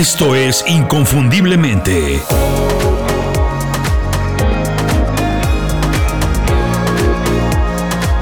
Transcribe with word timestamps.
Esto 0.00 0.34
es 0.34 0.64
Inconfundiblemente. 0.66 2.22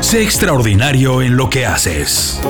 Sé 0.01 0.25
extraordinario 0.25 1.23
en 1.23 1.37
lo 1.37 1.49
que 1.49 1.67
haces. 1.67 2.41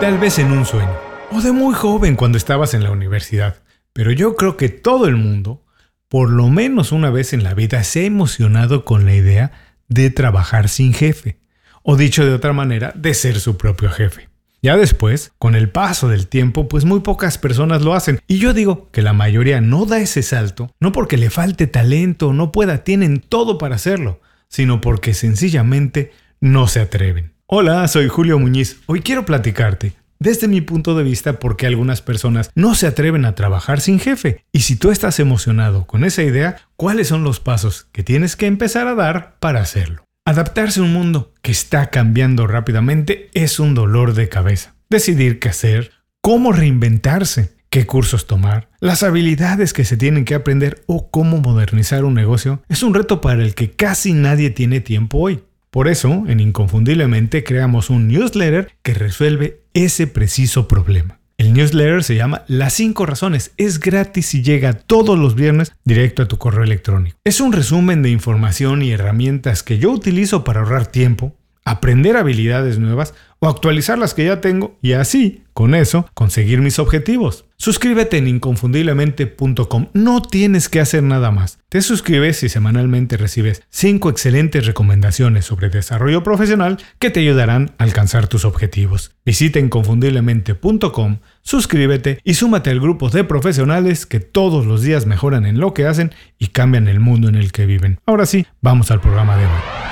Tal 0.00 0.18
vez 0.18 0.40
en 0.40 0.50
un 0.50 0.66
sueño, 0.66 0.90
o 1.30 1.40
de 1.40 1.52
muy 1.52 1.74
joven 1.74 2.16
cuando 2.16 2.38
estabas 2.38 2.74
en 2.74 2.82
la 2.82 2.90
universidad, 2.90 3.62
pero 3.92 4.10
yo 4.10 4.34
creo 4.34 4.56
que 4.56 4.68
todo 4.68 5.06
el 5.06 5.14
mundo, 5.14 5.64
por 6.08 6.28
lo 6.28 6.48
menos 6.48 6.90
una 6.90 7.10
vez 7.10 7.32
en 7.32 7.44
la 7.44 7.54
vida, 7.54 7.84
se 7.84 8.00
ha 8.00 8.04
emocionado 8.04 8.84
con 8.84 9.06
la 9.06 9.14
idea 9.14 9.52
de 9.86 10.10
trabajar 10.10 10.68
sin 10.68 10.92
jefe, 10.92 11.38
o 11.84 11.94
dicho 11.94 12.26
de 12.26 12.34
otra 12.34 12.52
manera, 12.52 12.92
de 12.96 13.14
ser 13.14 13.38
su 13.38 13.56
propio 13.56 13.90
jefe. 13.90 14.25
Ya 14.66 14.76
después, 14.76 15.30
con 15.38 15.54
el 15.54 15.70
paso 15.70 16.08
del 16.08 16.26
tiempo, 16.26 16.66
pues 16.66 16.84
muy 16.84 16.98
pocas 16.98 17.38
personas 17.38 17.82
lo 17.82 17.94
hacen. 17.94 18.18
Y 18.26 18.38
yo 18.38 18.52
digo 18.52 18.90
que 18.90 19.00
la 19.00 19.12
mayoría 19.12 19.60
no 19.60 19.86
da 19.86 20.00
ese 20.00 20.24
salto, 20.24 20.74
no 20.80 20.90
porque 20.90 21.16
le 21.16 21.30
falte 21.30 21.68
talento, 21.68 22.32
no 22.32 22.50
pueda, 22.50 22.82
tienen 22.82 23.20
todo 23.20 23.58
para 23.58 23.76
hacerlo, 23.76 24.20
sino 24.48 24.80
porque 24.80 25.14
sencillamente 25.14 26.10
no 26.40 26.66
se 26.66 26.80
atreven. 26.80 27.32
Hola, 27.46 27.86
soy 27.86 28.08
Julio 28.08 28.40
Muñiz. 28.40 28.80
Hoy 28.86 29.02
quiero 29.02 29.24
platicarte 29.24 29.92
desde 30.18 30.48
mi 30.48 30.60
punto 30.62 30.96
de 30.96 31.04
vista 31.04 31.38
por 31.38 31.56
qué 31.56 31.68
algunas 31.68 32.02
personas 32.02 32.50
no 32.56 32.74
se 32.74 32.88
atreven 32.88 33.24
a 33.24 33.36
trabajar 33.36 33.80
sin 33.80 34.00
jefe. 34.00 34.42
Y 34.50 34.62
si 34.62 34.74
tú 34.74 34.90
estás 34.90 35.20
emocionado 35.20 35.86
con 35.86 36.02
esa 36.02 36.24
idea, 36.24 36.56
¿cuáles 36.74 37.06
son 37.06 37.22
los 37.22 37.38
pasos 37.38 37.86
que 37.92 38.02
tienes 38.02 38.34
que 38.34 38.46
empezar 38.46 38.88
a 38.88 38.96
dar 38.96 39.36
para 39.38 39.60
hacerlo? 39.60 40.05
Adaptarse 40.28 40.80
a 40.80 40.82
un 40.82 40.92
mundo 40.92 41.32
que 41.40 41.52
está 41.52 41.88
cambiando 41.88 42.48
rápidamente 42.48 43.30
es 43.32 43.60
un 43.60 43.76
dolor 43.76 44.12
de 44.12 44.28
cabeza. 44.28 44.74
Decidir 44.90 45.38
qué 45.38 45.50
hacer, 45.50 45.92
cómo 46.20 46.50
reinventarse, 46.50 47.52
qué 47.70 47.86
cursos 47.86 48.26
tomar, 48.26 48.68
las 48.80 49.04
habilidades 49.04 49.72
que 49.72 49.84
se 49.84 49.96
tienen 49.96 50.24
que 50.24 50.34
aprender 50.34 50.82
o 50.88 51.12
cómo 51.12 51.38
modernizar 51.38 52.04
un 52.04 52.14
negocio 52.14 52.60
es 52.68 52.82
un 52.82 52.92
reto 52.92 53.20
para 53.20 53.40
el 53.40 53.54
que 53.54 53.70
casi 53.70 54.14
nadie 54.14 54.50
tiene 54.50 54.80
tiempo 54.80 55.18
hoy. 55.18 55.44
Por 55.70 55.86
eso, 55.86 56.24
en 56.26 56.40
Inconfundiblemente 56.40 57.44
creamos 57.44 57.88
un 57.88 58.08
newsletter 58.08 58.72
que 58.82 58.94
resuelve 58.94 59.62
ese 59.74 60.08
preciso 60.08 60.66
problema. 60.66 61.20
El 61.38 61.52
newsletter 61.52 62.02
se 62.02 62.14
llama 62.14 62.44
Las 62.48 62.72
5 62.72 63.04
razones. 63.04 63.52
Es 63.58 63.78
gratis 63.78 64.34
y 64.34 64.42
llega 64.42 64.72
todos 64.72 65.18
los 65.18 65.34
viernes 65.34 65.72
directo 65.84 66.22
a 66.22 66.28
tu 66.28 66.38
correo 66.38 66.64
electrónico. 66.64 67.18
Es 67.24 67.40
un 67.42 67.52
resumen 67.52 68.02
de 68.02 68.08
información 68.08 68.80
y 68.80 68.92
herramientas 68.92 69.62
que 69.62 69.78
yo 69.78 69.90
utilizo 69.90 70.44
para 70.44 70.60
ahorrar 70.60 70.86
tiempo, 70.86 71.36
aprender 71.66 72.16
habilidades 72.16 72.78
nuevas 72.78 73.12
o 73.40 73.48
actualizar 73.48 73.98
las 73.98 74.14
que 74.14 74.24
ya 74.24 74.40
tengo 74.40 74.78
y 74.80 74.92
así, 74.92 75.42
con 75.52 75.74
eso, 75.74 76.08
conseguir 76.14 76.60
mis 76.60 76.78
objetivos. 76.78 77.44
Suscríbete 77.58 78.18
en 78.18 78.28
inconfundiblemente.com. 78.28 79.88
No 79.92 80.22
tienes 80.22 80.68
que 80.68 80.80
hacer 80.80 81.02
nada 81.02 81.30
más. 81.30 81.58
Te 81.68 81.82
suscribes 81.82 82.42
y 82.44 82.48
semanalmente 82.48 83.16
recibes 83.16 83.62
5 83.70 84.08
excelentes 84.10 84.64
recomendaciones 84.64 85.44
sobre 85.44 85.68
desarrollo 85.68 86.22
profesional 86.22 86.78
que 86.98 87.10
te 87.10 87.20
ayudarán 87.20 87.74
a 87.78 87.84
alcanzar 87.84 88.28
tus 88.28 88.44
objetivos. 88.44 89.16
Visita 89.24 89.58
inconfundiblemente.com, 89.58 91.18
suscríbete 91.42 92.20
y 92.24 92.34
súmate 92.34 92.70
al 92.70 92.80
grupo 92.80 93.10
de 93.10 93.24
profesionales 93.24 94.06
que 94.06 94.20
todos 94.20 94.66
los 94.66 94.82
días 94.82 95.04
mejoran 95.04 95.44
en 95.46 95.58
lo 95.58 95.74
que 95.74 95.86
hacen 95.86 96.14
y 96.38 96.48
cambian 96.48 96.86
el 96.88 97.00
mundo 97.00 97.28
en 97.28 97.34
el 97.34 97.52
que 97.52 97.66
viven. 97.66 97.98
Ahora 98.06 98.24
sí, 98.24 98.46
vamos 98.60 98.90
al 98.90 99.00
programa 99.00 99.36
de 99.36 99.46
hoy. 99.46 99.85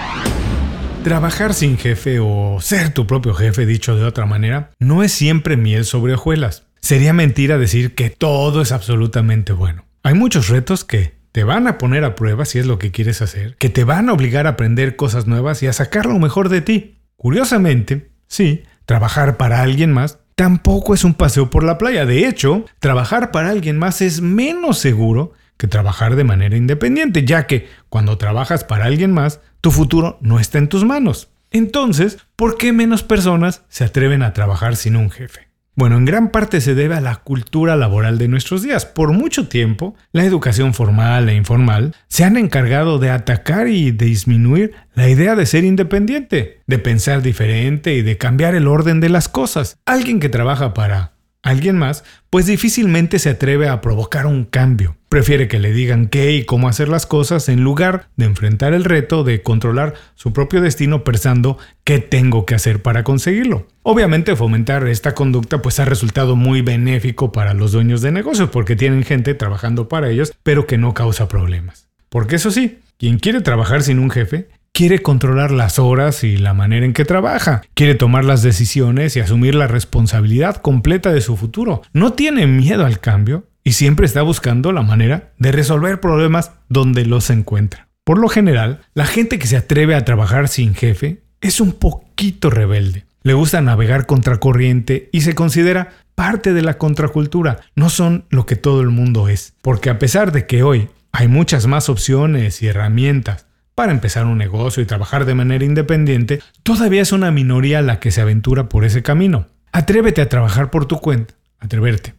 Trabajar 1.05 1.53
sin 1.53 1.77
jefe 1.77 2.19
o 2.19 2.63
ser 2.63 2.95
tu 2.95 3.07
propio 3.07 3.35
jefe, 3.35 3.67
dicho 3.67 3.95
de 3.95 4.05
otra 4.07 4.25
manera, 4.25 4.71
no 4.79 5.03
es 5.03 5.13
siempre 5.13 5.59
miel 5.59 5.85
sobre 5.85 6.15
hojuelas. 6.15 6.65
Sería 6.81 7.13
mentira 7.13 7.59
decir 7.59 7.95
que 7.95 8.09
todo 8.09 8.63
es 8.63 8.73
absolutamente 8.73 9.53
bueno. 9.53 9.85
Hay 10.03 10.15
muchos 10.15 10.49
retos 10.49 10.83
que 10.83 11.13
te 11.31 11.45
van 11.45 11.67
a 11.67 11.77
poner 11.77 12.05
a 12.05 12.15
prueba 12.15 12.47
si 12.47 12.59
es 12.59 12.65
lo 12.65 12.79
que 12.79 12.91
quieres 12.91 13.21
hacer, 13.21 13.55
que 13.59 13.69
te 13.69 13.85
van 13.85 14.09
a 14.09 14.15
obligar 14.15 14.47
a 14.47 14.51
aprender 14.51 14.97
cosas 14.97 15.27
nuevas 15.27 15.63
y 15.63 15.67
a 15.67 15.75
sacar 15.75 16.07
lo 16.07 16.19
mejor 16.19 16.49
de 16.49 16.63
ti. 16.63 17.03
Curiosamente, 17.17 18.09
sí, 18.27 18.63
trabajar 18.87 19.37
para 19.37 19.61
alguien 19.61 19.93
más 19.93 20.21
tampoco 20.37 20.95
es 20.95 21.05
un 21.05 21.13
paseo 21.13 21.51
por 21.51 21.65
la 21.65 21.77
playa. 21.77 22.07
De 22.07 22.27
hecho, 22.27 22.65
trabajar 22.79 23.31
para 23.31 23.51
alguien 23.51 23.79
más 23.79 24.01
es 24.01 24.23
menos 24.23 24.79
seguro 24.79 25.35
que 25.59 25.69
trabajar 25.69 26.17
de 26.17 26.25
manera 26.25 26.57
independiente, 26.57 27.27
ya 27.27 27.47
que 27.47 27.69
cuando 27.91 28.17
trabajas 28.17 28.65
para 28.65 28.87
alguien 28.87 29.13
más, 29.13 29.41
tu 29.65 29.71
futuro 29.71 30.19
no 30.21 30.39
está 30.41 30.59
en 30.59 30.69
tus 30.69 30.85
manos. 30.85 31.31
Entonces, 31.51 32.19
¿por 32.37 32.59
qué 32.59 32.75
menos 32.75 33.03
personas 33.03 33.63
se 33.71 33.85
atreven 33.85 34.23
a 34.23 34.35
trabajar 34.35 34.77
sin 34.77 34.95
un 34.95 35.11
jefe? 35.11 35.49
Bueno, 35.75 35.97
en 35.97 36.05
gran 36.05 36.29
parte 36.29 36.61
se 36.61 36.75
debe 36.75 36.97
a 36.97 37.01
la 37.01 37.17
cultura 37.17 37.75
laboral 37.75 38.19
de 38.19 38.29
nuestros 38.29 38.63
días. 38.63 38.85
Por 38.85 39.13
mucho 39.13 39.49
tiempo, 39.49 39.95
la 40.13 40.27
educación 40.27 40.75
formal 40.75 41.31
e 41.31 41.35
informal 41.35 41.97
se 42.09 42.25
han 42.25 42.37
encargado 42.37 42.99
de 42.99 43.09
atacar 43.09 43.69
y 43.69 43.91
disminuir 43.91 44.73
la 44.93 45.09
idea 45.09 45.35
de 45.35 45.47
ser 45.47 45.65
independiente, 45.65 46.61
de 46.67 46.79
pensar 46.79 47.23
diferente 47.23 47.95
y 47.95 48.03
de 48.03 48.19
cambiar 48.19 48.55
el 48.55 48.69
orden 48.69 49.01
de 49.01 49.09
las 49.09 49.31
cosas. 49.31 49.79
Alguien 49.87 50.21
que 50.21 50.29
trabaja 50.29 50.75
para 50.75 51.14
alguien 51.45 51.79
más, 51.79 52.03
pues 52.31 52.47
difícilmente 52.47 53.21
se 53.21 53.31
atreve 53.31 53.69
a 53.69 53.81
provocar 53.81 54.27
un 54.27 54.45
cambio. 54.45 54.97
Prefiere 55.09 55.47
que 55.47 55.61
le 55.61 55.73
digan 55.73 56.09
qué 56.09 56.33
y 56.33 56.45
cómo 56.45 56.69
hacer 56.69 56.89
las 56.89 57.07
cosas 57.07 57.49
en 57.49 57.63
lugar 57.63 58.09
de 58.17 58.25
enfrentar 58.25 58.73
el 58.73 58.83
reto 58.83 59.23
de 59.23 59.43
controlar 59.43 59.95
su 60.17 60.33
propio 60.33 60.61
destino 60.61 61.05
pensando 61.05 61.59
qué 61.85 62.01
tengo 62.01 62.47
que 62.47 62.57
hacer 62.57 62.83
para 62.83 63.05
conseguirlo. 63.05 63.69
Obviamente 63.83 64.35
fomentar 64.35 64.89
esta 64.89 65.15
conducta 65.15 65.63
pues 65.63 65.79
ha 65.79 65.85
resultado 65.85 66.35
muy 66.35 66.63
benéfico 66.63 67.31
para 67.31 67.55
los 67.55 67.71
dueños 67.73 68.01
de 68.01 68.11
negocios 68.11 68.51
porque 68.51 68.75
tienen 68.75 69.05
gente 69.05 69.35
trabajando 69.35 69.87
para 69.89 70.11
ellos 70.11 70.33
pero 70.43 70.67
que 70.67 70.79
no 70.79 70.95
causa 70.95 71.29
problemas. 71.29 71.89
Porque 72.09 72.37
eso 72.37 72.51
sí, 72.51 72.81
quien 72.99 73.19
quiere 73.19 73.43
trabajar 73.43 73.83
sin 73.83 73.99
un 73.99 74.11
jefe 74.11 74.49
quiere 74.75 75.03
controlar 75.03 75.53
las 75.53 75.79
horas 75.79 76.25
y 76.25 76.37
la 76.37 76.53
manera 76.53 76.85
en 76.85 76.93
que 76.93 77.05
trabaja, 77.05 77.63
quiere 77.75 77.95
tomar 77.95 78.25
las 78.25 78.43
decisiones 78.43 79.17
y 79.17 79.21
asumir 79.21 79.55
la 79.55 79.69
responsabilidad 79.69 80.57
completa 80.57 81.13
de 81.13 81.21
su 81.21 81.37
futuro. 81.37 81.83
No 81.93 82.15
tiene 82.15 82.49
miedo 82.49 82.85
al 82.85 82.99
cambio 82.99 83.47
y 83.63 83.75
siempre 83.75 84.05
está 84.05 84.23
buscando 84.23 84.73
la 84.73 84.83
manera 84.83 85.33
de 85.39 85.53
resolver 85.53 86.01
problemas 86.01 86.51
donde 86.69 87.07
los 87.07 87.31
encuentra. 87.31 87.87
Por 88.03 88.19
lo 88.19 88.29
general, 88.29 88.81
la 88.95 89.07
gente 89.07 89.39
que 89.39 89.47
se 89.47 89.57
atreve 89.57 89.95
a 89.95 90.05
trabajar 90.05 90.49
sin 90.49 90.75
jefe 90.75 91.23
es 91.41 91.61
un 91.61 91.75
poquito 91.75 92.51
rebelde. 92.51 93.05
Le 93.23 93.33
gusta 93.33 93.63
navegar 93.63 94.07
contracorriente 94.07 95.09
y 95.13 95.21
se 95.21 95.37
considera 95.37 95.91
parte 96.17 96.53
de 96.53 96.63
la 96.63 96.79
contracultura. 96.79 97.61
No 97.77 97.91
son 97.91 98.25
lo 98.29 98.45
que 98.45 98.57
todo 98.57 98.81
el 98.81 98.91
mundo 98.91 99.29
es. 99.29 99.55
Porque 99.63 99.89
a 99.89 100.01
pesar 100.01 100.33
de 100.33 100.47
que 100.47 100.65
hoy 100.65 100.89
hay 101.13 101.29
muchas 101.29 101.69
más 101.69 101.89
opciones 101.89 102.61
y 102.61 102.67
herramientas 102.67 103.47
para 103.75 103.93
empezar 103.93 104.27
un 104.27 104.39
negocio 104.39 104.83
y 104.83 104.87
trabajar 104.87 105.25
de 105.25 105.35
manera 105.35 105.65
independiente, 105.65 106.41
todavía 106.63 107.03
es 107.03 107.13
una 107.13 107.31
minoría 107.31 107.83
la 107.83 108.01
que 108.01 108.11
se 108.11 108.21
aventura 108.21 108.69
por 108.69 108.85
ese 108.85 109.03
camino. 109.03 109.47
Atrévete 109.73 110.21
a 110.21 110.29
trabajar 110.29 110.71
por 110.71 110.87
tu 110.87 110.99
cuenta. 111.01 111.35
Atreverte. 111.59 112.15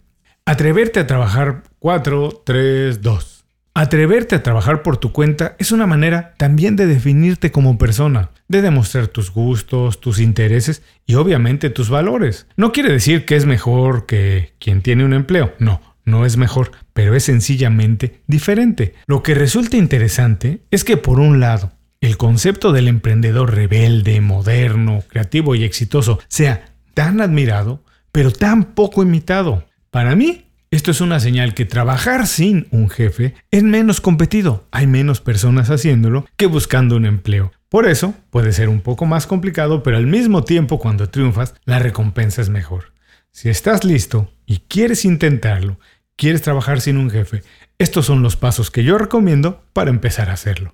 Atreverte 0.46 1.00
a 1.00 1.08
trabajar 1.08 1.64
4, 1.80 2.44
3, 2.46 3.02
2. 3.02 3.36
Atreverte 3.78 4.36
a 4.36 4.44
trabajar 4.44 4.84
por 4.84 4.98
tu 4.98 5.12
cuenta 5.12 5.56
es 5.60 5.74
una 5.74 5.86
manera 5.86 6.34
también 6.38 6.78
de 6.78 6.86
definirte 6.86 7.52
como 7.52 7.78
persona, 7.78 8.32
de 8.48 8.62
demostrar 8.62 9.08
tus 9.08 9.32
gustos, 9.32 10.00
tus 10.00 10.20
intereses 10.20 10.82
y 11.06 11.16
obviamente 11.16 11.70
tus 11.70 11.90
valores. 11.90 12.48
No 12.56 12.72
quiere 12.72 12.92
decir 12.92 13.26
que 13.26 13.36
es 13.36 13.46
mejor 13.46 14.06
que 14.06 14.54
quien 14.60 14.82
tiene 14.82 15.04
un 15.04 15.14
empleo, 15.14 15.54
no, 15.60 15.82
no 16.06 16.26
es 16.26 16.38
mejor, 16.38 16.72
pero 16.94 17.16
es 17.16 17.24
sencillamente 17.24 18.22
diferente. 18.28 18.94
Lo 19.08 19.24
que 19.24 19.36
resulta 19.36 19.78
interesante 19.78 20.62
es 20.72 20.84
que 20.84 20.98
por 20.98 21.20
un 21.20 21.40
lado, 21.40 21.72
el 22.02 22.18
concepto 22.18 22.72
del 22.72 22.88
emprendedor 22.88 23.56
rebelde, 23.56 24.22
moderno, 24.22 25.04
creativo 25.10 25.56
y 25.56 25.64
exitoso 25.64 26.20
sea 26.28 26.76
tan 26.94 27.20
admirado, 27.20 27.84
pero 28.12 28.32
tan 28.32 28.76
poco 28.76 29.04
imitado. 29.04 29.66
Para 29.90 30.16
mí, 30.16 30.46
esto 30.72 30.92
es 30.92 31.02
una 31.02 31.19
señal 31.19 31.54
que 31.54 31.66
trabajar 31.66 32.28
sin 32.28 32.68
un 32.72 32.90
jefe 32.90 33.34
es 33.50 33.63
menos 33.63 34.01
competido. 34.01 34.68
Hay 34.72 34.88
menos 34.88 35.22
personas 35.22 35.69
haciéndolo 35.69 36.25
que 36.38 36.48
buscando 36.48 36.96
un 36.96 37.06
empleo. 37.06 37.51
Por 37.69 37.88
eso 37.88 38.13
puede 38.30 38.51
ser 38.51 38.69
un 38.69 38.81
poco 38.81 39.06
más 39.06 39.25
complicado, 39.25 39.84
pero 39.84 39.98
al 39.98 40.06
mismo 40.06 40.44
tiempo 40.44 40.80
cuando 40.80 41.10
triunfas, 41.10 41.56
la 41.66 41.80
recompensa 41.80 42.42
es 42.42 42.50
mejor. 42.50 42.94
Si 43.31 43.50
estás 43.50 43.84
listo 43.84 44.31
y 44.46 44.60
quieres 44.68 45.06
intentarlo, 45.06 45.80
quieres 46.15 46.41
trabajar 46.41 46.81
sin 46.81 46.97
un 46.97 47.09
jefe, 47.09 47.44
estos 47.77 48.06
son 48.06 48.21
los 48.21 48.35
pasos 48.35 48.71
que 48.71 48.83
yo 48.83 48.97
recomiendo 48.97 49.63
para 49.73 49.89
empezar 49.89 50.29
a 50.29 50.33
hacerlo. 50.33 50.73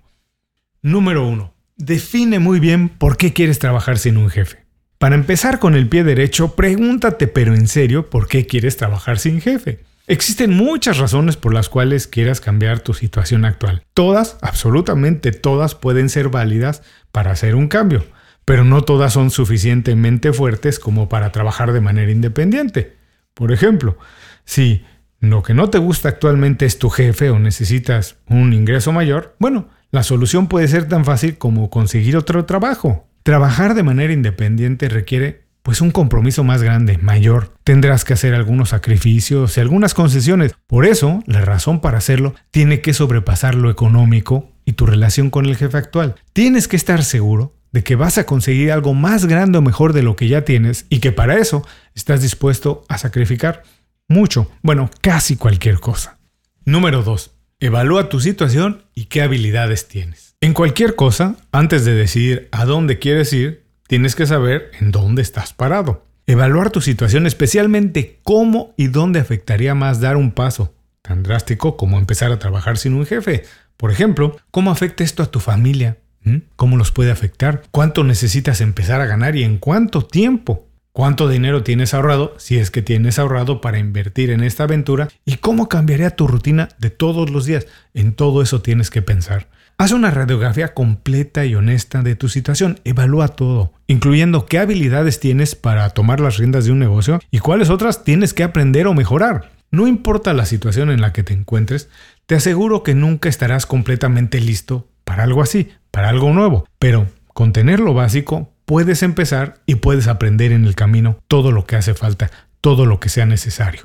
Número 0.81 1.27
1. 1.27 1.53
Define 1.77 2.39
muy 2.39 2.59
bien 2.59 2.89
por 2.89 3.17
qué 3.17 3.33
quieres 3.33 3.59
trabajar 3.59 3.97
sin 3.97 4.17
un 4.17 4.29
jefe. 4.29 4.65
Para 4.97 5.15
empezar 5.15 5.57
con 5.57 5.73
el 5.73 5.89
pie 5.89 6.03
derecho, 6.03 6.55
pregúntate 6.55 7.27
pero 7.27 7.55
en 7.55 7.67
serio 7.67 8.09
por 8.09 8.27
qué 8.27 8.45
quieres 8.45 8.77
trabajar 8.77 9.17
sin 9.17 9.41
jefe. 9.41 9.79
Existen 10.07 10.53
muchas 10.53 10.97
razones 10.97 11.38
por 11.38 11.53
las 11.53 11.69
cuales 11.69 12.05
quieras 12.05 12.41
cambiar 12.41 12.81
tu 12.81 12.93
situación 12.93 13.45
actual. 13.45 13.83
Todas, 13.93 14.38
absolutamente 14.41 15.31
todas, 15.31 15.73
pueden 15.73 16.09
ser 16.09 16.29
válidas 16.29 16.83
para 17.11 17.31
hacer 17.31 17.55
un 17.55 17.67
cambio, 17.67 18.05
pero 18.45 18.63
no 18.63 18.83
todas 18.83 19.13
son 19.13 19.31
suficientemente 19.31 20.33
fuertes 20.33 20.79
como 20.79 21.09
para 21.09 21.31
trabajar 21.31 21.71
de 21.71 21.81
manera 21.81 22.11
independiente. 22.11 22.97
Por 23.33 23.51
ejemplo, 23.51 23.97
si 24.43 24.83
lo 25.21 25.44
que 25.44 25.53
no 25.53 25.69
te 25.69 25.77
gusta 25.77 26.09
actualmente 26.09 26.65
es 26.65 26.79
tu 26.79 26.89
jefe 26.89 27.29
o 27.29 27.39
necesitas 27.39 28.18
un 28.27 28.53
ingreso 28.53 28.91
mayor, 28.91 29.35
bueno, 29.39 29.69
la 29.91 30.03
solución 30.03 30.47
puede 30.47 30.68
ser 30.68 30.88
tan 30.88 31.06
fácil 31.06 31.38
como 31.38 31.69
conseguir 31.69 32.18
otro 32.18 32.45
trabajo. 32.45 33.07
Trabajar 33.23 33.75
de 33.75 33.83
manera 33.83 34.13
independiente 34.13 34.89
requiere 34.89 35.44
pues 35.62 35.79
un 35.79 35.91
compromiso 35.91 36.44
más 36.44 36.63
grande, 36.63 36.97
mayor. 36.97 37.53
Tendrás 37.63 38.03
que 38.03 38.13
hacer 38.13 38.33
algunos 38.33 38.69
sacrificios 38.69 39.56
y 39.56 39.62
algunas 39.62 39.94
concesiones. 39.94 40.56
Por 40.65 40.85
eso, 40.85 41.21
la 41.27 41.41
razón 41.41 41.81
para 41.81 42.00
hacerlo 42.00 42.33
tiene 42.50 42.81
que 42.81 42.94
sobrepasar 42.94 43.53
lo 43.53 43.69
económico 43.69 44.50
y 44.65 44.74
tu 44.74 44.88
relación 44.88 45.29
con 45.29 45.45
el 45.45 45.56
jefe 45.56 45.77
actual. 45.77 46.15
Tienes 46.33 46.67
que 46.67 46.77
estar 46.77 47.03
seguro 47.03 47.53
de 47.71 47.83
que 47.83 47.95
vas 47.95 48.17
a 48.17 48.25
conseguir 48.25 48.71
algo 48.71 48.95
más 48.95 49.25
grande 49.25 49.59
o 49.59 49.62
mejor 49.62 49.94
de 49.94 50.01
lo 50.01 50.15
que 50.15 50.27
ya 50.27 50.45
tienes 50.45 50.88
y 50.89 51.00
que 51.00 51.12
para 51.12 51.38
eso 51.38 51.65
estás 51.94 52.21
dispuesto 52.24 52.83
a 52.89 52.97
sacrificar 52.97 53.63
mucho, 54.12 54.52
bueno, 54.62 54.90
casi 55.02 55.36
cualquier 55.36 55.80
cosa. 55.80 56.19
Número 56.66 57.02
2. 57.02 57.31
Evalúa 57.60 58.10
tu 58.10 58.19
situación 58.19 58.84
y 58.94 59.06
qué 59.06 59.22
habilidades 59.22 59.88
tienes. 59.88 60.36
En 60.42 60.54
cualquier 60.54 60.96
cosa, 60.96 61.36
antes 61.52 61.86
de 61.86 61.94
decidir 61.94 62.50
a 62.52 62.66
dónde 62.66 63.00
quieres 63.00 63.34
ir, 63.34 63.63
tienes 63.88 64.16
que 64.16 64.25
saber 64.25 64.72
en 64.80 64.92
dónde 64.92 65.22
estás 65.22 65.54
parado. 65.54 66.06
Evaluar 66.28 66.72
tu 66.72 66.81
situación, 66.81 67.25
especialmente 67.28 68.19
cómo 68.24 68.74
y 68.78 68.88
dónde 68.88 69.19
afectaría 69.19 69.75
más 69.75 70.02
dar 70.02 70.18
un 70.18 70.31
paso 70.31 70.74
tan 71.02 71.24
drástico 71.24 71.78
como 71.78 71.98
empezar 71.98 72.31
a 72.31 72.40
trabajar 72.40 72.78
sin 72.78 72.94
un 72.94 73.06
jefe. 73.06 73.44
Por 73.78 73.92
ejemplo, 73.92 74.38
¿cómo 74.52 74.72
afecta 74.72 75.04
esto 75.04 75.24
a 75.24 75.31
tu 75.31 75.40
familia? 75.40 75.98
¿Mm? 76.24 76.38
¿Cómo 76.56 76.78
los 76.78 76.92
puede 76.92 77.12
afectar? 77.12 77.63
¿Cuánto 77.72 78.04
necesitas 78.04 78.62
empezar 78.62 79.02
a 79.02 79.08
ganar 79.08 79.36
y 79.36 79.44
en 79.44 79.58
cuánto 79.58 80.06
tiempo? 80.06 80.68
¿Cuánto 81.01 81.27
dinero 81.27 81.63
tienes 81.63 81.95
ahorrado, 81.95 82.36
si 82.38 82.59
es 82.59 82.69
que 82.69 82.83
tienes 82.83 83.18
ahorrado 83.18 83.59
para 83.59 83.80
invertir 83.80 84.30
en 84.30 84.44
esta 84.44 84.65
aventura? 84.65 85.07
¿Y 85.25 85.38
cómo 85.38 85.68
cambiaría 85.68 86.15
tu 86.15 86.27
rutina 86.27 86.69
de 86.77 86.92
todos 86.92 87.31
los 87.31 87.45
días? 87.45 87.65
En 87.95 88.13
todo 88.13 88.44
eso 88.44 88.62
tienes 88.62 88.92
que 88.92 89.01
pensar. 89.01 89.50
Haz 89.80 89.94
una 89.94 90.12
radiografía 90.12 90.75
completa 90.75 91.44
y 91.44 91.56
honesta 91.56 92.03
de 92.03 92.15
tu 92.15 92.30
situación. 92.30 92.80
Evalúa 92.83 93.30
todo, 93.30 93.74
incluyendo 93.88 94.45
qué 94.45 94.59
habilidades 94.59 95.19
tienes 95.19 95.56
para 95.56 95.89
tomar 95.89 96.19
las 96.19 96.38
riendas 96.38 96.65
de 96.65 96.71
un 96.71 96.77
negocio 96.77 97.19
y 97.31 97.39
cuáles 97.39 97.71
otras 97.71 98.03
tienes 98.03 98.36
que 98.36 98.44
aprender 98.44 98.86
o 98.86 98.94
mejorar. 98.94 99.53
No 99.71 99.88
importa 99.88 100.36
la 100.36 100.45
situación 100.45 100.92
en 100.92 101.01
la 101.01 101.13
que 101.13 101.24
te 101.24 101.33
encuentres, 101.33 101.89
te 102.27 102.36
aseguro 102.36 102.83
que 102.83 102.94
nunca 102.94 103.27
estarás 103.27 103.65
completamente 103.65 104.39
listo 104.39 104.88
para 105.03 105.24
algo 105.24 105.42
así, 105.42 105.69
para 105.89 106.09
algo 106.09 106.31
nuevo, 106.31 106.68
pero 106.77 107.07
con 107.33 107.53
tener 107.53 107.80
lo 107.80 107.95
básico 107.95 108.53
puedes 108.71 109.03
empezar 109.03 109.56
y 109.65 109.75
puedes 109.75 110.07
aprender 110.07 110.53
en 110.53 110.63
el 110.63 110.75
camino 110.75 111.19
todo 111.27 111.51
lo 111.51 111.65
que 111.65 111.75
hace 111.75 111.94
falta, 111.94 112.31
todo 112.62 112.85
lo 112.85 113.01
que 113.01 113.09
sea 113.09 113.25
necesario. 113.25 113.81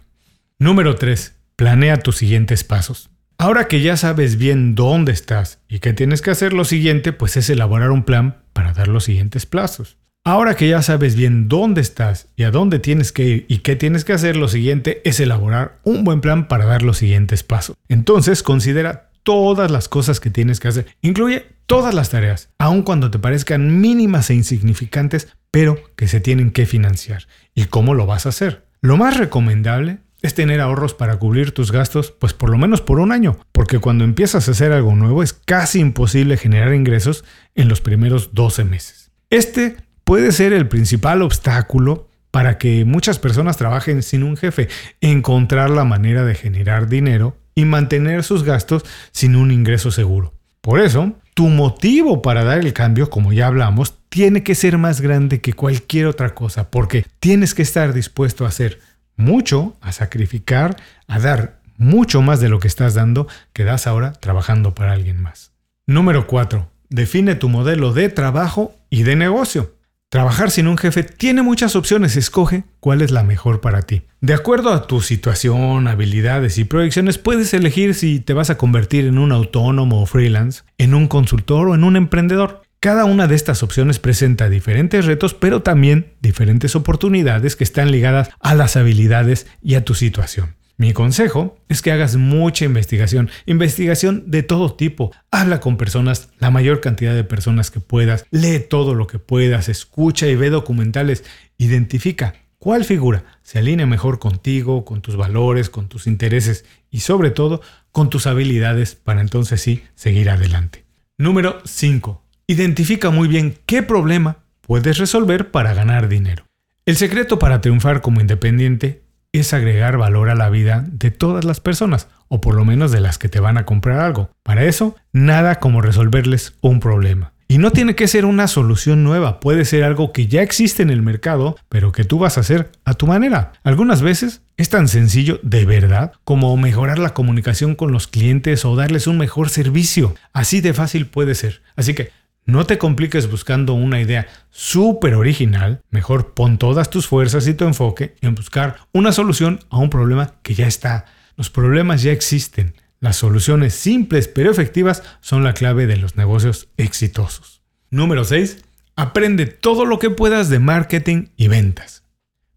Número 0.61 0.95
3. 0.95 1.35
Planea 1.57 1.97
tus 1.97 2.19
siguientes 2.19 2.63
pasos. 2.63 3.11
Ahora 3.37 3.67
que 3.67 3.81
ya 3.81 3.97
sabes 3.97 4.39
bien 4.39 4.77
dónde 4.77 5.11
estás 5.11 5.59
y 5.69 5.81
qué 5.81 5.93
tienes 5.93 6.23
que 6.23 6.31
hacer, 6.31 6.53
lo 6.53 6.65
siguiente 6.65 7.13
pues 7.13 7.37
es 7.37 7.51
elaborar 7.51 7.91
un 7.91 8.05
plan 8.05 8.45
para 8.53 8.73
dar 8.75 8.87
los 8.87 9.03
siguientes 9.03 9.45
plazos. 9.45 9.97
Ahora 10.23 10.55
que 10.55 10.69
ya 10.69 10.81
sabes 10.83 11.17
bien 11.17 11.49
dónde 11.49 11.81
estás 11.81 12.29
y 12.37 12.45
a 12.45 12.53
dónde 12.53 12.79
tienes 12.79 13.11
que 13.11 13.25
ir 13.25 13.47
y 13.49 13.59
qué 13.59 13.75
tienes 13.75 14.05
que 14.05 14.13
hacer, 14.13 14.37
lo 14.37 14.47
siguiente 14.47 15.03
es 15.05 15.19
elaborar 15.19 15.81
un 15.83 16.05
buen 16.05 16.21
plan 16.21 16.47
para 16.47 16.65
dar 16.65 16.83
los 16.83 16.99
siguientes 16.99 17.43
pasos. 17.43 17.77
Entonces 17.89 18.45
considera 18.45 19.11
todas 19.25 19.69
las 19.73 19.89
cosas 19.89 20.21
que 20.21 20.31
tienes 20.31 20.61
que 20.61 20.69
hacer. 20.69 20.87
Incluye 21.03 21.56
todas 21.67 21.95
las 21.95 22.11
tareas, 22.11 22.51
aun 22.59 22.83
cuando 22.83 23.11
te 23.11 23.19
parezcan 23.19 23.81
mínimas 23.81 24.31
e 24.31 24.35
insignificantes, 24.35 25.29
pero 25.51 25.79
que 25.97 26.09
se 26.09 26.21
tienen 26.21 26.51
que 26.51 26.67
financiar. 26.67 27.27
¿Y 27.55 27.65
cómo 27.67 27.95
lo 27.95 28.07
vas 28.07 28.27
a 28.27 28.31
hacer? 28.31 28.67
Lo 28.81 28.97
más 28.97 29.17
recomendable 29.17 29.99
es 30.23 30.35
tener 30.35 30.61
ahorros 30.61 30.95
para 30.95 31.19
cubrir 31.19 31.53
tus 31.53 31.73
gastos, 31.73 32.11
pues 32.11 32.33
por 32.33 32.51
lo 32.51 32.59
menos 32.59 32.81
por 32.81 32.99
un 32.99 33.13
año, 33.13 33.39
porque 33.53 33.79
cuando 33.79 34.05
empiezas 34.05 34.49
a 34.49 34.53
hacer 34.53 34.73
algo 34.73 34.95
nuevo 34.95 35.23
es 35.23 35.33
casi 35.33 35.81
imposible 35.81 36.37
generar 36.37 36.75
ingresos 36.75 37.25
en 37.55 37.69
los 37.69 37.81
primeros 37.81 38.35
12 38.35 38.65
meses. 38.65 39.11
Este 39.31 39.77
puede 40.05 40.33
ser 40.33 40.53
el 40.53 40.69
principal 40.69 41.23
obstáculo 41.23 42.09
para 42.31 42.59
que 42.59 42.85
muchas 42.85 43.19
personas 43.19 43.57
trabajen 43.57 44.03
sin 44.03 44.23
un 44.23 44.37
jefe, 44.37 44.69
encontrar 45.01 45.71
la 45.71 45.85
manera 45.85 46.25
de 46.25 46.35
generar 46.35 46.89
dinero 46.89 47.37
y 47.55 47.65
mantener 47.65 48.23
sus 48.25 48.45
gastos 48.45 48.85
sin 49.13 49.37
un 49.37 49.51
ingreso 49.51 49.91
seguro. 49.91 50.35
Por 50.61 50.81
eso, 50.81 51.17
tu 51.37 51.49
motivo 51.49 52.23
para 52.23 52.45
dar 52.45 52.61
el 52.61 52.73
cambio, 52.73 53.11
como 53.11 53.31
ya 53.31 53.49
hablamos, 53.49 53.93
tiene 54.09 54.43
que 54.43 54.55
ser 54.55 54.79
más 54.79 55.03
grande 55.03 55.43
que 55.43 55.53
cualquier 55.53 56.07
otra 56.07 56.35
cosa, 56.35 56.71
porque 56.71 57.05
tienes 57.21 57.53
que 57.53 57.61
estar 57.61 57.93
dispuesto 57.93 58.47
a 58.47 58.49
hacer 58.49 58.81
mucho, 59.17 59.77
a 59.83 59.93
sacrificar, 59.93 60.77
a 61.07 61.19
dar 61.19 61.59
mucho 61.77 62.23
más 62.23 62.41
de 62.41 62.49
lo 62.49 62.59
que 62.59 62.69
estás 62.69 62.95
dando 62.95 63.29
que 63.53 63.65
das 63.65 63.87
ahora 63.87 64.15
trabajando 64.15 64.75
para 64.75 64.93
alguien 64.93 65.21
más. 65.21 65.53
Número 65.87 66.27
4. 66.27 66.71
Define 66.89 67.35
tu 67.35 67.51
modelo 67.51 67.93
de 67.93 68.09
trabajo 68.09 68.75
y 68.89 69.03
de 69.03 69.17
negocio. 69.17 69.76
Trabajar 70.09 70.53
sin 70.53 70.69
un 70.69 70.79
jefe 70.79 71.03
tiene 71.03 71.43
muchas 71.43 71.75
opciones, 71.75 72.17
escoge 72.17 72.63
cuál 72.79 73.03
es 73.03 73.11
la 73.11 73.25
mejor 73.25 73.61
para 73.61 73.83
ti. 73.83 74.03
De 74.21 74.35
acuerdo 74.35 74.73
a 74.73 74.87
tu 74.87 75.01
situación, 75.01 75.89
habilidades 75.89 76.59
y 76.59 76.65
proyecciones, 76.65 77.19
puedes 77.19 77.53
elegir 77.55 77.93
si 77.93 78.21
te 78.21 78.33
vas 78.33 78.49
a 78.49 78.57
convertir 78.57 79.07
en 79.07 79.19
un 79.19 79.33
autónomo 79.33 80.01
o 80.01 80.07
freelance, 80.07 80.63
en 80.79 80.95
un 80.95 81.09
consultor 81.09 81.69
o 81.69 81.75
en 81.75 81.83
un 81.83 81.97
emprendedor. 81.97 82.63
Cada 82.79 83.05
una 83.05 83.27
de 83.27 83.35
estas 83.35 83.65
opciones 83.65 83.99
presenta 83.99 84.49
diferentes 84.49 85.07
retos, 85.07 85.35
pero 85.35 85.63
también 85.63 86.15
diferentes 86.21 86.77
oportunidades 86.77 87.57
que 87.57 87.65
están 87.65 87.91
ligadas 87.91 88.31
a 88.39 88.55
las 88.55 88.77
habilidades 88.77 89.49
y 89.61 89.75
a 89.75 89.85
tu 89.85 89.95
situación. 89.95 90.55
Mi 90.79 90.93
consejo 90.93 91.57
es 91.69 91.81
que 91.81 91.91
hagas 91.91 92.17
mucha 92.17 92.67
investigación, 92.67 93.31
investigación 93.47 94.25
de 94.31 94.43
todo 94.43 94.75
tipo. 94.75 95.11
Habla 95.31 95.59
con 95.59 95.79
personas, 95.79 96.29
la 96.39 96.51
mayor 96.51 96.83
cantidad 96.83 97.15
de 97.15 97.25
personas 97.25 97.71
que 97.71 97.81
puedas, 97.81 98.27
lee 98.31 98.61
todo 98.61 98.95
lo 98.95 99.07
que 99.07 99.19
puedas, 99.19 99.71
escucha 99.71 100.27
y 100.27 100.37
ve 100.37 100.51
documentales, 100.51 101.25
identifica 101.57 102.35
cuál 102.59 102.85
figura 102.85 103.25
se 103.43 103.59
alinea 103.59 103.87
mejor 103.87 104.19
contigo, 104.19 104.85
con 104.85 105.01
tus 105.01 105.17
valores, 105.17 105.71
con 105.71 105.89
tus 105.89 106.07
intereses 106.07 106.67
y 106.91 107.01
sobre 107.01 107.31
todo 107.31 107.63
con 107.91 108.11
tus 108.11 108.27
habilidades 108.27 108.97
para 108.97 109.23
entonces 109.23 109.63
sí 109.63 109.83
seguir 109.95 110.29
adelante. 110.29 110.85
Número 111.17 111.61
5. 111.65 112.23
Identifica 112.49 113.09
muy 113.09 113.29
bien 113.29 113.57
qué 113.65 113.83
problema 113.83 114.45
puedes 114.61 114.99
resolver 114.99 115.51
para 115.51 115.73
ganar 115.73 116.09
dinero. 116.09 116.45
El 116.85 116.97
secreto 116.97 117.39
para 117.39 117.63
triunfar 117.63 118.03
como 118.03 118.21
independiente 118.21 119.06
es 119.33 119.53
agregar 119.53 119.97
valor 119.99 120.31
a 120.31 120.35
la 120.35 120.51
vida 120.51 120.85
de 120.89 121.11
todas 121.11 121.45
las 121.45 121.61
personas, 121.61 122.09
o 122.29 122.41
por 122.41 122.55
lo 122.55 122.65
menos 122.65 122.93
de 122.93 123.01
las 123.01 123.19
que 123.19 123.29
te 123.29 123.41
van 123.41 123.59
a 123.59 123.65
comprar 123.65 124.01
algo. 124.01 124.31
Para 124.43 124.65
eso, 124.65 124.97
nada 125.13 125.61
como 125.61 125.83
resolverles 125.83 126.55
un 126.61 126.81
problema. 126.81 127.33
Y 127.49 127.59
no 127.59 127.71
tiene 127.71 127.95
que 127.95 128.09
ser 128.09 128.25
una 128.25 128.49
solución 128.49 129.05
nueva, 129.05 129.39
puede 129.39 129.65
ser 129.65 129.85
algo 129.85 130.13
que 130.13 130.27
ya 130.27 130.43
existe 130.43 130.83
en 130.83 130.91
el 130.91 131.03
mercado, 131.03 131.57
pero 131.69 131.93
que 131.93 132.03
tú 132.05 132.19
vas 132.19 132.37
a 132.37 132.41
hacer 132.41 132.73
a 132.85 132.95
tu 132.95 133.07
manera. 133.07 133.53
Algunas 133.63 134.03
veces 134.03 134.43
es 134.57 134.69
tan 134.69 134.89
sencillo 134.89 135.39
de 135.45 135.65
verdad 135.65 136.13
como 136.25 136.57
mejorar 136.57 136.99
la 136.99 137.15
comunicación 137.15 137.77
con 137.77 137.93
los 137.93 138.09
clientes 138.09 138.65
o 138.65 138.75
darles 138.75 139.07
un 139.07 139.19
mejor 139.19 139.49
servicio. 139.49 140.17
Así 140.33 140.61
de 140.61 140.75
fácil 140.75 141.07
puede 141.07 141.37
ser. 141.37 141.63
Así 141.77 141.95
que 141.95 142.11
no 142.47 142.65
te 142.65 142.79
compliques 142.79 143.29
buscando 143.29 143.75
una 143.75 144.01
idea 144.01 144.29
súper 144.51 145.15
original, 145.15 145.83
mejor 145.91 146.33
pon 146.33 146.59
todas 146.59 146.91
tus 146.91 147.09
fuerzas 147.09 147.47
y 147.49 147.55
tu 147.55 147.65
enfoque 147.65 148.15
en 148.21 148.37
buscar 148.37 148.77
una 148.93 149.11
solución 149.13 149.59
a 149.69 149.79
un 149.79 149.91
problema 149.91 150.35
que 150.43 150.55
ya 150.55 150.69
está. 150.69 151.07
Los 151.37 151.51
problemas 151.51 152.03
ya 152.03 152.13
existen. 152.13 152.75
Las 153.01 153.17
soluciones 153.17 153.75
simples 153.75 154.29
pero 154.29 154.51
efectivas 154.51 155.03
son 155.21 155.43
la 155.43 155.55
clave 155.55 155.87
de 155.87 155.97
los 155.97 156.17
negocios 156.17 156.69
exitosos. 156.77 157.63
Número 157.91 158.25
6. 158.25 158.65
Aprende 158.95 159.47
todo 159.47 159.85
lo 159.85 159.99
que 159.99 160.11
puedas 160.11 160.49
de 160.49 160.61
marketing 160.61 161.27
y 161.37 161.49
ventas. 161.49 162.06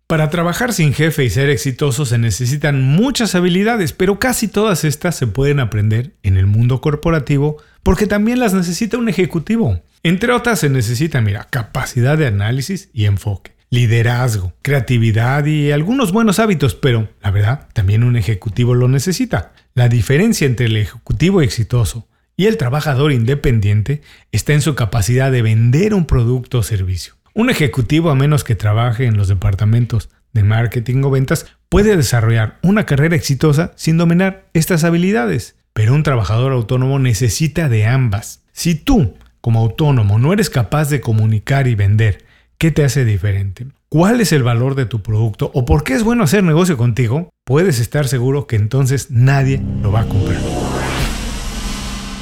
Para 0.10 0.32
trabajar 0.32 0.74
sin 0.74 0.96
jefe 0.96 1.24
y 1.24 1.30
ser 1.30 1.52
exitoso 1.52 2.04
se 2.04 2.18
necesitan 2.18 2.82
muchas 2.82 3.36
habilidades, 3.36 3.94
pero 3.94 4.18
casi 4.18 4.48
todas 4.48 4.84
estas 4.84 5.16
se 5.16 5.28
pueden 5.28 5.60
aprender 5.60 6.16
en 6.24 6.36
el 6.36 6.48
mundo 6.48 6.82
corporativo 6.82 7.58
porque 7.84 8.08
también 8.08 8.40
las 8.40 8.56
necesita 8.56 8.98
un 8.98 9.08
ejecutivo. 9.08 9.84
Entre 10.02 10.34
otras 10.34 10.62
se 10.62 10.70
necesita, 10.72 11.22
mira, 11.22 11.48
capacidad 11.52 12.18
de 12.18 12.26
análisis 12.26 12.90
y 12.92 13.06
enfoque, 13.06 13.52
liderazgo, 13.70 14.52
creatividad 14.64 15.46
y 15.46 15.72
algunos 15.72 16.12
buenos 16.12 16.40
hábitos, 16.40 16.74
pero 16.74 17.10
la 17.22 17.30
verdad, 17.30 17.68
también 17.74 18.04
un 18.04 18.16
ejecutivo 18.16 18.74
lo 18.74 18.88
necesita. 18.88 19.54
La 19.76 19.90
diferencia 19.90 20.48
entre 20.48 20.66
el 20.66 20.78
ejecutivo 20.78 21.44
exitoso 21.44 22.08
y 22.36 22.48
el 22.48 22.58
trabajador 22.58 23.12
independiente 23.12 24.02
está 24.32 24.54
en 24.54 24.62
su 24.62 24.74
capacidad 24.74 25.32
de 25.32 25.44
vender 25.44 25.94
un 25.94 26.08
producto 26.08 26.58
o 26.58 26.64
servicio. 26.64 27.19
Un 27.34 27.50
ejecutivo, 27.50 28.10
a 28.10 28.16
menos 28.16 28.44
que 28.44 28.56
trabaje 28.56 29.06
en 29.06 29.18
los 29.18 29.28
departamentos 29.28 30.10
de 30.34 30.44
marketing 30.44 31.04
o 31.04 31.12
ventas, 31.12 31.46
puede 31.70 31.96
desarrollar 31.96 32.60
una 32.62 32.86
carrera 32.86 33.16
exitosa 33.16 33.72
sin 33.76 33.98
dominar 33.98 34.46
estas 34.54 34.84
habilidades. 34.84 35.56
Pero 35.74 35.94
un 35.94 36.04
trabajador 36.04 36.52
autónomo 36.52 37.00
necesita 37.00 37.70
de 37.70 37.86
ambas. 37.86 38.44
Si 38.52 38.76
tú, 38.76 39.16
como 39.42 39.60
autónomo, 39.60 40.20
no 40.20 40.34
eres 40.34 40.50
capaz 40.50 40.90
de 40.90 41.02
comunicar 41.02 41.68
y 41.68 41.76
vender, 41.76 42.26
¿qué 42.58 42.72
te 42.72 42.84
hace 42.84 43.06
diferente? 43.06 43.68
¿Cuál 43.88 44.22
es 44.22 44.32
el 44.34 44.44
valor 44.44 44.76
de 44.76 44.86
tu 44.86 45.02
producto 45.02 45.50
o 45.54 45.66
por 45.66 45.84
qué 45.84 45.94
es 45.94 46.04
bueno 46.04 46.24
hacer 46.24 46.44
negocio 46.44 46.78
contigo? 46.78 47.30
puedes 47.50 47.80
estar 47.80 48.08
seguro 48.08 48.46
que 48.46 48.58
entonces 48.58 49.10
nadie 49.10 49.60
lo 49.82 49.92
va 49.92 50.02
a 50.02 50.06
comprar. 50.06 50.38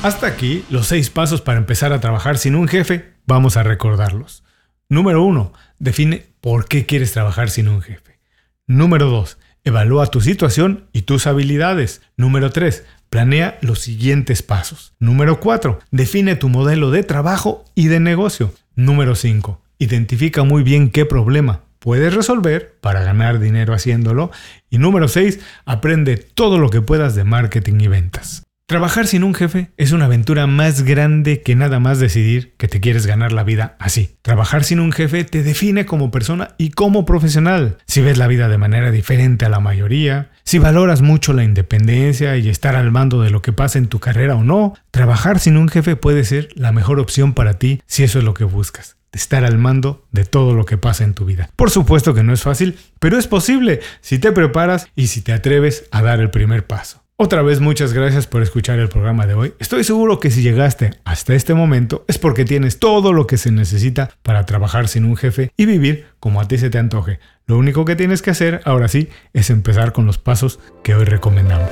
Hasta 0.02 0.26
aquí 0.26 0.64
los 0.70 0.88
seis 0.88 1.10
pasos 1.10 1.42
para 1.42 1.58
empezar 1.58 1.92
a 1.92 2.00
trabajar 2.00 2.38
sin 2.38 2.56
un 2.56 2.70
jefe. 2.70 3.12
Vamos 3.26 3.58
a 3.58 3.64
recordarlos. 3.64 4.46
Número 4.90 5.24
1. 5.24 5.52
Define 5.80 6.26
por 6.40 6.68
qué 6.68 6.86
quieres 6.86 7.12
trabajar 7.12 7.50
sin 7.50 7.68
un 7.68 7.82
jefe. 7.82 8.20
Número 8.68 9.10
2. 9.10 9.38
Evalúa 9.66 10.08
tu 10.08 10.22
situación 10.22 10.86
y 10.94 11.02
tus 11.02 11.28
habilidades. 11.28 12.02
Número 12.16 12.52
3. 12.52 12.86
Planea 13.10 13.58
los 13.62 13.80
siguientes 13.80 14.44
pasos. 14.44 14.94
Número 15.00 15.42
4. 15.42 15.80
Define 15.92 16.36
tu 16.36 16.48
modelo 16.48 16.90
de 16.90 17.04
trabajo 17.04 17.66
y 17.76 17.88
de 17.88 18.00
negocio. 18.00 18.54
Número 18.76 19.16
5. 19.16 19.62
Identifica 19.78 20.44
muy 20.44 20.64
bien 20.64 20.90
qué 20.90 21.06
problema 21.06 21.64
puedes 21.80 22.14
resolver 22.14 22.78
para 22.82 23.04
ganar 23.04 23.40
dinero 23.40 23.74
haciéndolo. 23.74 24.32
Y 24.70 24.78
número 24.78 25.10
6. 25.10 25.40
Aprende 25.66 26.18
todo 26.18 26.60
lo 26.60 26.70
que 26.70 26.82
puedas 26.82 27.16
de 27.16 27.26
marketing 27.26 27.82
y 27.82 27.88
ventas. 27.88 28.47
Trabajar 28.70 29.08
sin 29.08 29.24
un 29.24 29.34
jefe 29.34 29.72
es 29.78 29.94
una 29.94 30.06
aventura 30.06 30.46
más 30.46 30.84
grande 30.84 31.42
que 31.42 31.56
nada 31.56 31.80
más 31.80 32.00
decidir 32.00 32.54
que 32.58 32.68
te 32.68 32.82
quieres 32.82 33.06
ganar 33.06 33.32
la 33.32 33.46
vida 33.46 33.78
así. 33.80 34.18
Trabajar 34.22 34.66
sin 34.66 34.82
un 34.82 34.92
jefe 34.92 35.24
te 35.24 35.42
define 35.42 35.86
como 35.86 36.12
persona 36.12 36.50
y 36.58 36.72
como 36.72 37.06
profesional. 37.06 37.78
Si 37.88 38.02
ves 38.02 38.18
la 38.18 38.28
vida 38.28 38.50
de 38.50 38.58
manera 38.58 38.92
diferente 38.92 39.46
a 39.46 39.50
la 39.50 39.62
mayoría, 39.62 40.32
si 40.44 40.60
valoras 40.60 41.02
mucho 41.02 41.32
la 41.32 41.46
independencia 41.46 42.36
y 42.36 42.50
estar 42.50 42.76
al 42.76 42.92
mando 42.92 43.22
de 43.22 43.30
lo 43.30 43.42
que 43.42 43.54
pasa 43.54 43.78
en 43.78 43.88
tu 43.88 44.00
carrera 44.00 44.36
o 44.36 44.44
no, 44.44 44.74
trabajar 44.92 45.40
sin 45.40 45.56
un 45.56 45.70
jefe 45.70 45.96
puede 45.96 46.26
ser 46.26 46.50
la 46.56 46.74
mejor 46.74 47.00
opción 47.00 47.32
para 47.32 47.54
ti 47.54 47.82
si 47.88 48.04
eso 48.04 48.20
es 48.20 48.26
lo 48.26 48.34
que 48.34 48.44
buscas 48.44 48.98
estar 49.14 49.46
al 49.46 49.58
mando 49.58 50.06
de 50.12 50.26
todo 50.26 50.54
lo 50.54 50.66
que 50.66 50.78
pasa 50.78 51.06
en 51.06 51.14
tu 51.14 51.24
vida. 51.24 51.50
Por 51.56 51.72
supuesto 51.72 52.14
que 52.14 52.22
no 52.22 52.34
es 52.34 52.44
fácil, 52.44 52.78
pero 53.00 53.18
es 53.18 53.28
posible 53.28 53.80
si 54.02 54.20
te 54.20 54.34
preparas 54.34 54.90
y 54.94 55.08
si 55.08 55.22
te 55.22 55.32
atreves 55.32 55.86
a 55.92 56.02
dar 56.02 56.20
el 56.20 56.32
primer 56.32 56.68
paso. 56.68 57.07
Otra 57.20 57.42
vez 57.42 57.60
muchas 57.60 57.94
gracias 57.94 58.28
por 58.28 58.44
escuchar 58.44 58.78
el 58.78 58.90
programa 58.90 59.26
de 59.26 59.34
hoy. 59.34 59.56
Estoy 59.58 59.84
seguro 59.84 60.20
que 60.20 60.30
si 60.30 60.44
llegaste 60.44 61.00
hasta 61.04 61.34
este 61.34 61.56
momento 61.56 62.06
es 62.08 62.20
porque 62.20 62.46
tienes 62.46 62.78
todo 62.78 63.12
lo 63.12 63.26
que 63.26 63.38
se 63.38 63.52
necesita 63.52 64.12
para 64.22 64.46
trabajar 64.46 64.88
sin 64.88 65.04
un 65.04 65.18
jefe 65.18 65.52
y 65.58 65.66
vivir 65.66 66.06
como 66.20 66.40
a 66.40 66.48
ti 66.48 66.60
se 66.60 66.70
te 66.70 66.78
antoje. 66.78 67.18
Lo 67.48 67.58
único 67.58 67.86
que 67.86 67.96
tienes 67.96 68.22
que 68.22 68.30
hacer 68.30 68.62
ahora 68.66 68.88
sí 68.88 69.10
es 69.34 69.50
empezar 69.50 69.94
con 69.94 70.06
los 70.06 70.20
pasos 70.20 70.60
que 70.84 70.94
hoy 70.94 71.06
recomendamos. 71.06 71.72